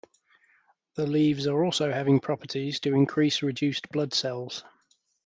[0.95, 4.63] The leaves are also having properties to increase reduced blood cells.